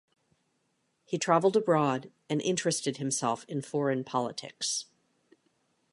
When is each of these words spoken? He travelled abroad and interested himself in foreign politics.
He 1.05 1.19
travelled 1.19 1.55
abroad 1.55 2.11
and 2.27 2.41
interested 2.41 2.97
himself 2.97 3.45
in 3.47 3.61
foreign 3.61 4.03
politics. 4.03 4.85